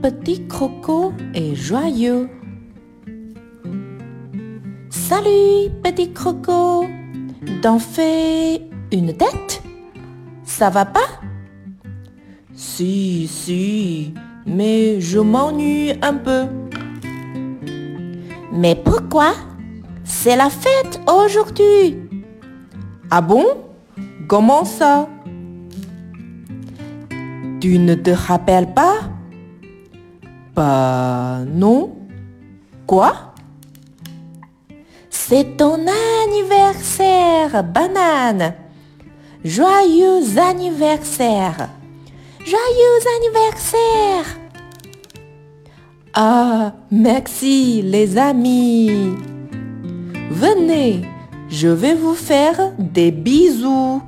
petit 0.00 0.46
croco 0.46 1.12
est 1.34 1.54
joyeux. 1.54 2.28
Salut, 4.88 5.70
petit 5.82 6.12
croco. 6.12 6.86
D'en 7.62 7.78
fais 7.78 8.62
une 8.92 9.12
tête? 9.12 9.62
Ça 10.44 10.70
va 10.70 10.84
pas? 10.84 11.10
Si, 12.54 13.26
si, 13.28 14.14
mais 14.46 15.00
je 15.00 15.18
m'ennuie 15.18 15.92
un 16.02 16.14
peu. 16.14 16.44
Mais 18.52 18.74
pourquoi? 18.74 19.32
C'est 20.04 20.36
la 20.36 20.50
fête 20.50 21.00
aujourd'hui. 21.06 21.96
Ah 23.10 23.20
bon? 23.20 23.44
Comment 24.28 24.64
ça? 24.64 25.08
Tu 27.60 27.78
ne 27.78 27.94
te 27.94 28.10
rappelles 28.10 28.72
pas? 28.72 28.94
Bah 30.60 31.38
non. 31.46 31.96
Quoi? 32.86 33.32
C'est 35.08 35.56
ton 35.56 35.78
anniversaire, 36.22 37.64
banane. 37.64 38.52
Joyeux 39.42 40.38
anniversaire. 40.38 41.70
Joyeux 42.44 43.00
anniversaire. 43.16 44.26
Ah, 46.12 46.74
merci 46.90 47.80
les 47.80 48.18
amis. 48.18 49.14
Venez, 50.30 51.06
je 51.48 51.68
vais 51.68 51.94
vous 51.94 52.14
faire 52.14 52.72
des 52.78 53.12
bisous. 53.12 54.02